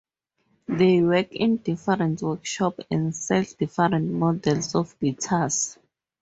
[0.67, 5.77] They work in different workshops and sell different models of guitars.